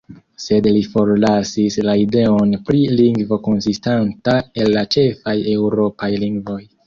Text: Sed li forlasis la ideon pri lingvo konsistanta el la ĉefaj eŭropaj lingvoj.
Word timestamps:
Sed 0.43 0.67
li 0.75 0.79
forlasis 0.93 1.75
la 1.89 1.93
ideon 2.03 2.55
pri 2.69 2.81
lingvo 3.01 3.39
konsistanta 3.49 4.35
el 4.63 4.75
la 4.79 4.85
ĉefaj 4.97 5.39
eŭropaj 5.55 6.13
lingvoj. 6.27 6.61